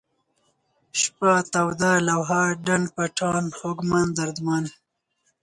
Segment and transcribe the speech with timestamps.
[0.99, 4.65] شپه، توده، لوحه، ډنډ پټان، خوږمن، دردمن